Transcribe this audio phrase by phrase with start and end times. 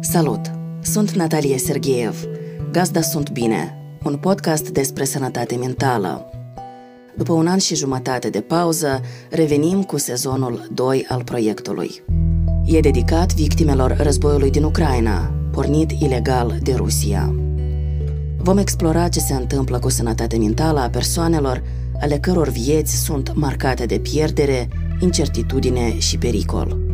[0.00, 0.40] Salut!
[0.82, 2.24] Sunt Natalie Sergeev.
[2.72, 6.30] Gazda Sunt Bine, un podcast despre sănătate mentală.
[7.16, 9.00] După un an și jumătate de pauză,
[9.30, 12.02] revenim cu sezonul 2 al proiectului.
[12.64, 17.34] E dedicat victimelor războiului din Ucraina, pornit ilegal de Rusia.
[18.36, 21.62] Vom explora ce se întâmplă cu sănătatea mentală a persoanelor
[22.00, 24.68] ale căror vieți sunt marcate de pierdere,
[25.00, 26.87] incertitudine și pericol.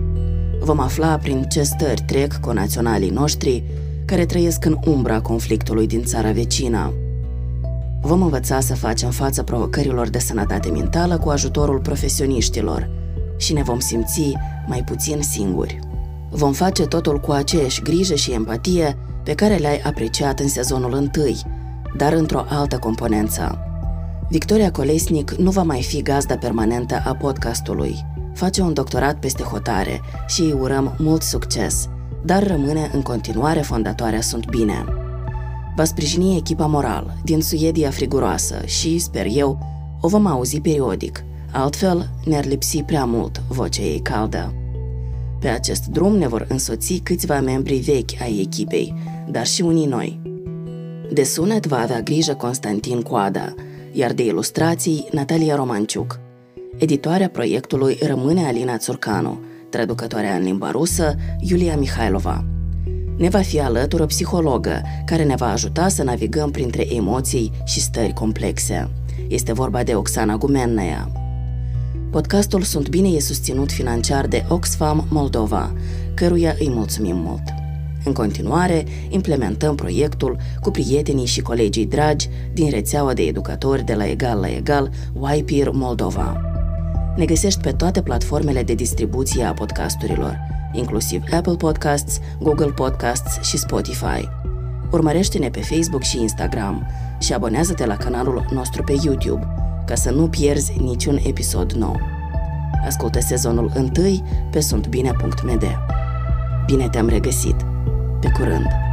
[0.64, 3.62] Vom afla prin ce stări trec conaționalii noștri
[4.04, 6.92] care trăiesc în umbra conflictului din țara vecină.
[8.00, 12.90] Vom învăța să facem față provocărilor de sănătate mentală cu ajutorul profesioniștilor
[13.36, 14.32] și ne vom simți
[14.66, 15.78] mai puțin singuri.
[16.30, 21.42] Vom face totul cu aceeași grijă și empatie pe care le-ai apreciat în sezonul întâi,
[21.96, 23.58] dar într-o altă componență.
[24.28, 28.13] Victoria Colesnic nu va mai fi gazda permanentă a podcastului.
[28.34, 31.88] Face un doctorat peste hotare și îi urăm mult succes,
[32.24, 34.84] dar rămâne în continuare fondatoarea Sunt Bine.
[35.76, 39.58] Va sprijini echipa moral din Suedia friguroasă și, sper eu,
[40.00, 44.54] o vom auzi periodic, altfel ne-ar lipsi prea mult vocea ei caldă.
[45.40, 48.94] Pe acest drum ne vor însoți câțiva membri vechi ai echipei,
[49.30, 50.20] dar și unii noi.
[51.12, 53.54] De sunet va avea grijă Constantin Coada,
[53.92, 56.20] iar de ilustrații Natalia Romanciuc.
[56.78, 62.44] Editoarea proiectului rămâne Alina Țurcanu, traducătoarea în limba rusă Iulia Mihailova.
[63.16, 67.80] Ne va fi alături o psihologă care ne va ajuta să navigăm printre emoții și
[67.80, 68.90] stări complexe.
[69.28, 71.12] Este vorba de Oxana Gumennea.
[72.10, 75.72] Podcastul Sunt Bine e susținut financiar de Oxfam Moldova,
[76.14, 77.42] căruia îi mulțumim mult.
[78.04, 84.06] În continuare, implementăm proiectul cu prietenii și colegii dragi din rețeaua de educatori de la
[84.06, 84.90] Egal la Egal,
[85.36, 86.53] YPIR Moldova.
[87.16, 90.38] Ne găsești pe toate platformele de distribuție a podcasturilor,
[90.72, 94.28] inclusiv Apple Podcasts, Google Podcasts și Spotify.
[94.90, 96.86] Urmărește-ne pe Facebook și Instagram
[97.18, 99.46] și abonează-te la canalul nostru pe YouTube,
[99.86, 102.00] ca să nu pierzi niciun episod nou.
[102.86, 103.90] Ascultă sezonul 1
[104.50, 105.64] pe suntbine.md.
[106.66, 107.56] Bine te-am regăsit!
[108.20, 108.83] Pe curând!